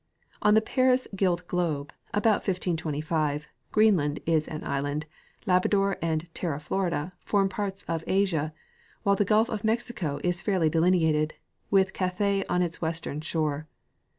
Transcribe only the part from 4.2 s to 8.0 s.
is an island, Labrador and" Terra Florida" form parts